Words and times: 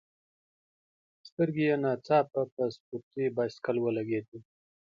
سترګي 1.27 1.63
یې 1.69 1.75
نا 1.83 1.91
ځاپه 2.05 2.41
په 2.53 2.61
سپورټي 2.75 3.25
بایسکل 3.35 3.77
ولګېدې. 3.81 4.39